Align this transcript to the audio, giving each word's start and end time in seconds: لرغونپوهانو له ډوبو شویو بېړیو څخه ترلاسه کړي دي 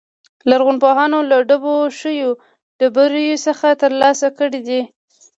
لرغونپوهانو 0.49 1.19
له 1.29 1.37
ډوبو 1.49 1.75
شویو 1.99 2.31
بېړیو 2.95 3.43
څخه 3.47 3.67
ترلاسه 3.81 4.27
کړي 4.37 4.59
دي 4.67 4.81